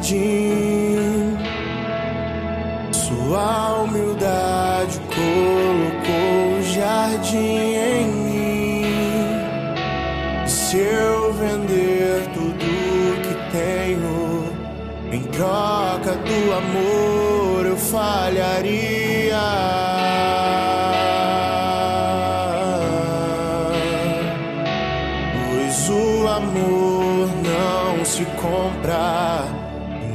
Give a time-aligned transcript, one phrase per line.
[0.00, 1.36] jardim.
[2.92, 8.84] Sua humildade colocou o jardim em mim.
[10.46, 12.66] Se eu vender tudo
[13.22, 14.44] que tenho
[15.12, 19.00] em troca do amor, eu falharia.
[28.02, 29.44] se compra,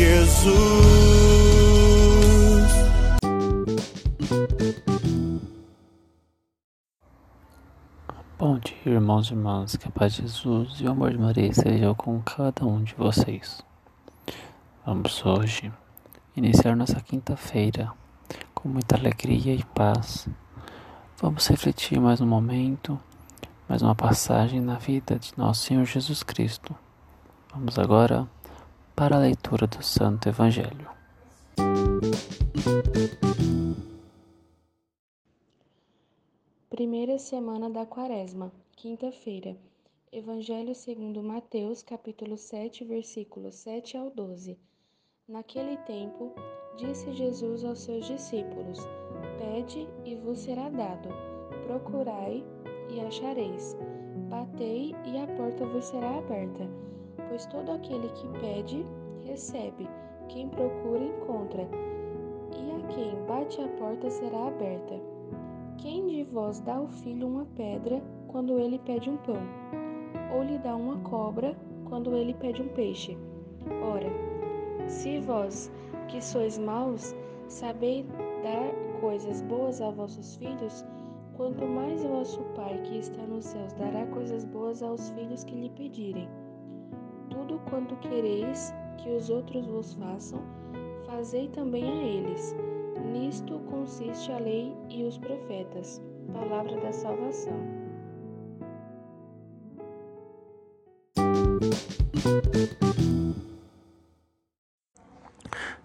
[0.00, 0.50] Jesus.
[8.38, 11.52] Bom dia, irmãos e irmãs, que a paz de Jesus e o amor de Maria
[11.52, 13.60] sejam com cada um de vocês.
[14.86, 15.70] Vamos hoje
[16.34, 17.92] iniciar nossa quinta-feira
[18.54, 20.26] com muita alegria e paz.
[21.20, 22.98] Vamos refletir mais um momento,
[23.68, 26.74] mais uma passagem na vida de nosso Senhor Jesus Cristo.
[27.52, 28.26] Vamos agora
[29.00, 30.86] para a leitura do Santo Evangelho.
[36.68, 39.56] Primeira semana da Quaresma, quinta-feira.
[40.12, 44.58] Evangelho segundo Mateus, capítulo 7, versículos 7 ao 12.
[45.26, 46.34] Naquele tempo,
[46.76, 48.80] disse Jesus aos seus discípulos:
[49.38, 51.08] Pede e vos será dado.
[51.66, 52.44] Procurai
[52.90, 53.74] e achareis.
[54.28, 56.68] Batei e a porta vos será aberta
[57.30, 58.84] pois todo aquele que pede,
[59.30, 59.88] recebe,
[60.28, 65.00] quem procura, encontra, e a quem bate a porta será aberta.
[65.78, 69.40] Quem de vós dá ao filho uma pedra quando ele pede um pão?
[70.34, 71.56] Ou lhe dá uma cobra
[71.88, 73.16] quando ele pede um peixe?
[73.82, 74.10] Ora,
[74.88, 75.70] se vós,
[76.08, 77.14] que sois maus,
[77.46, 78.04] sabeis
[78.42, 80.84] dar coisas boas a vossos filhos,
[81.36, 85.70] quanto mais vosso Pai que está nos céus dará coisas boas aos filhos que lhe
[85.70, 86.28] pedirem
[87.30, 90.40] tudo quanto quereis que os outros vos façam,
[91.06, 92.54] fazei também a eles.
[93.12, 96.00] Nisto consiste a lei e os profetas.
[96.32, 97.58] Palavra da salvação.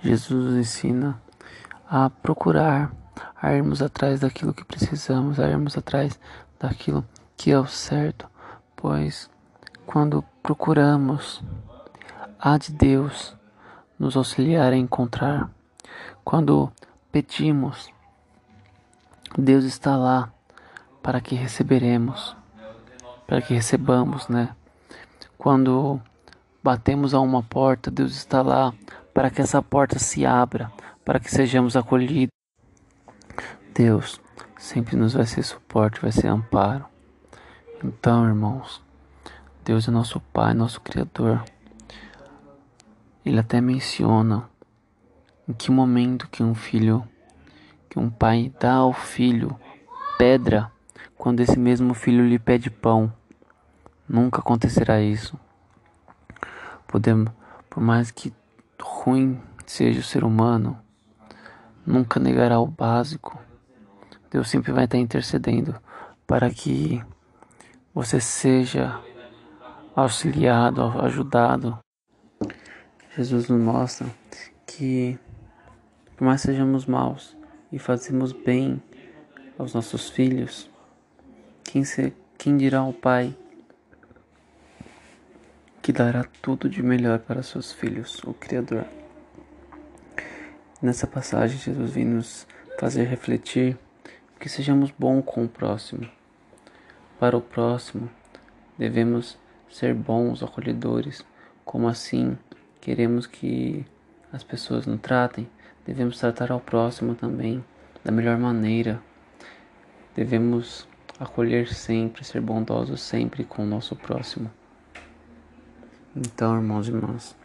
[0.00, 1.20] Jesus ensina
[1.88, 2.92] a procurar,
[3.40, 6.18] a irmos atrás daquilo que precisamos, a irmos atrás
[6.60, 7.04] daquilo
[7.36, 8.28] que é o certo,
[8.76, 9.28] pois
[9.86, 11.42] quando procuramos
[12.38, 13.34] há de Deus
[13.98, 15.50] nos auxiliar a encontrar.
[16.24, 16.70] Quando
[17.10, 17.90] pedimos,
[19.36, 20.32] Deus está lá
[21.02, 22.36] para que receberemos,
[23.26, 24.54] para que recebamos, né?
[25.36, 26.00] Quando
[26.62, 28.72] batemos a uma porta, Deus está lá
[29.12, 30.70] para que essa porta se abra,
[31.04, 32.32] para que sejamos acolhidos.
[33.74, 34.20] Deus
[34.56, 36.84] sempre nos vai ser suporte, vai ser amparo.
[37.82, 38.82] Então, irmãos,
[39.64, 41.44] Deus é nosso Pai, nosso Criador.
[43.28, 44.48] Ele até menciona
[45.46, 47.06] em que momento que um filho,
[47.90, 49.54] que um pai dá ao filho
[50.16, 50.72] pedra
[51.14, 53.12] quando esse mesmo filho lhe pede pão.
[54.08, 55.38] Nunca acontecerá isso.
[56.86, 57.30] Podemos,
[57.68, 58.32] por mais que
[58.80, 60.78] ruim seja o ser humano,
[61.84, 63.38] nunca negará o básico.
[64.30, 65.78] Deus sempre vai estar intercedendo
[66.26, 67.04] para que
[67.94, 68.98] você seja
[69.94, 71.78] auxiliado, ajudado.
[73.18, 74.06] Jesus nos mostra
[74.64, 75.18] que,
[76.16, 77.36] por mais sejamos maus
[77.72, 78.80] e fazemos bem
[79.58, 80.70] aos nossos filhos,
[81.64, 83.36] quem, se, quem dirá ao Pai
[85.82, 88.84] que dará tudo de melhor para seus filhos, o Criador?
[90.80, 92.46] Nessa passagem, Jesus vem nos
[92.78, 93.76] fazer refletir
[94.38, 96.08] que sejamos bons com o próximo.
[97.18, 98.08] Para o próximo,
[98.78, 99.36] devemos
[99.68, 101.26] ser bons, acolhedores.
[101.64, 102.38] Como assim
[102.80, 103.84] queremos que
[104.32, 105.48] as pessoas nos tratem?
[105.86, 107.64] Devemos tratar ao próximo também
[108.04, 109.00] da melhor maneira.
[110.14, 110.86] Devemos
[111.18, 114.50] acolher sempre, ser bondosos sempre com o nosso próximo.
[116.14, 117.36] Então, irmãos e irmãs,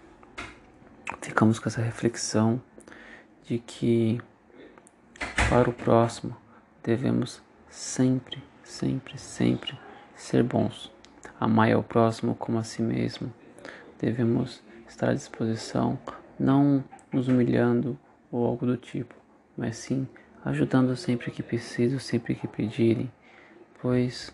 [1.21, 2.61] ficamos com essa reflexão
[3.43, 4.21] de que
[5.49, 6.35] para o próximo
[6.83, 9.77] devemos sempre, sempre, sempre
[10.15, 10.91] ser bons.
[11.39, 13.33] Amai ao próximo como a si mesmo.
[13.99, 14.61] Devemos
[14.93, 15.97] estar à disposição
[16.39, 17.97] não nos humilhando
[18.31, 19.15] ou algo do tipo,
[19.57, 20.07] mas sim
[20.45, 23.11] ajudando sempre que preciso, sempre que pedirem,
[23.81, 24.33] pois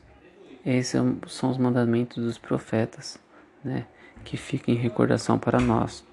[0.65, 3.17] esses são os mandamentos dos profetas,
[3.63, 3.85] né,
[4.23, 6.03] que ficam em recordação para nós.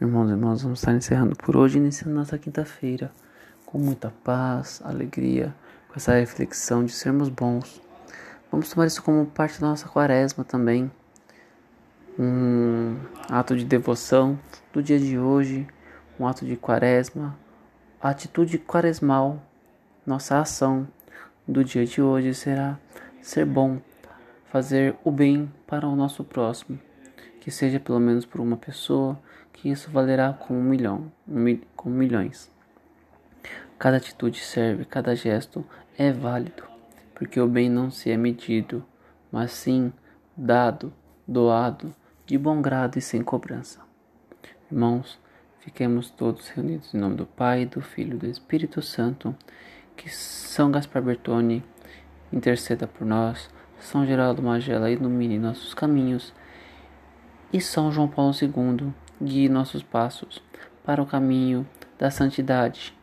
[0.00, 3.12] Irmãos e irmãs, vamos estar encerrando por hoje, iniciando nossa quinta-feira
[3.64, 5.54] com muita paz, alegria,
[5.88, 7.80] com essa reflexão de sermos bons.
[8.52, 10.92] Vamos tomar isso como parte da nossa quaresma também.
[12.18, 12.98] Um
[13.30, 14.38] ato de devoção
[14.70, 15.66] do dia de hoje,
[16.20, 17.34] um ato de quaresma,
[17.98, 19.42] a atitude quaresmal,
[20.04, 20.86] nossa ação
[21.48, 22.78] do dia de hoje será
[23.22, 23.80] ser bom,
[24.50, 26.78] fazer o bem para o nosso próximo,
[27.40, 29.18] que seja pelo menos por uma pessoa,
[29.50, 31.10] que isso valerá com um milhão,
[31.74, 32.52] com milhões.
[33.78, 35.64] Cada atitude serve, cada gesto
[35.96, 36.71] é válido,
[37.14, 38.84] porque o bem não se é medido,
[39.30, 39.92] mas sim
[40.36, 40.92] dado,
[41.26, 41.94] doado
[42.26, 43.80] de bom grado e sem cobrança.
[44.70, 45.18] Irmãos,
[45.60, 49.34] fiquemos todos reunidos em nome do Pai, do Filho e do Espírito Santo.
[49.96, 51.62] Que São Gaspar Bertone
[52.32, 56.32] interceda por nós, São Geraldo Magela ilumine nossos caminhos
[57.52, 60.42] e São João Paulo II guie nossos passos
[60.84, 61.66] para o caminho
[61.98, 62.94] da santidade.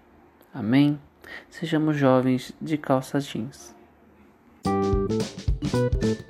[0.54, 1.00] Amém?
[1.50, 3.79] Sejamos jovens de calças jeans.
[5.10, 6.30] you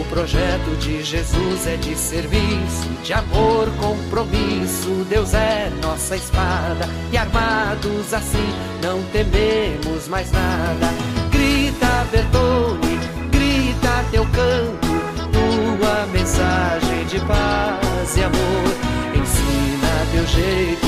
[0.00, 5.04] o projeto de Jesus é de serviço, de amor, compromisso.
[5.08, 8.52] Deus é nossa espada e armados assim
[8.82, 10.88] não tememos mais nada.
[11.30, 12.98] Grita, Bertone,
[13.30, 14.88] grita teu canto,
[15.32, 18.74] tua mensagem de paz e amor.
[19.14, 20.87] Ensina teu jeito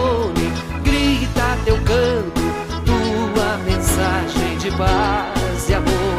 [4.71, 6.17] de paz e amor.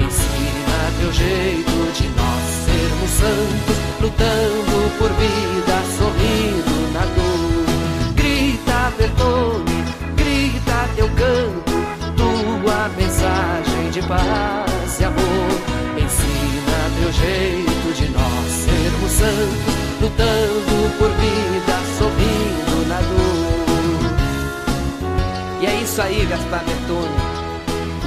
[0.00, 8.14] Ensina teu jeito de nós sermos santos, lutando por vida, sorrindo na dor.
[8.14, 9.84] Grita, Bertone,
[10.16, 11.72] grita teu canto,
[12.16, 15.50] tua mensagem de paz e amor.
[15.96, 23.62] Ensina teu jeito de nós sermos santos, lutando por vida, sorrindo na dor.
[25.60, 27.31] E é isso aí, Gaspar Bertone.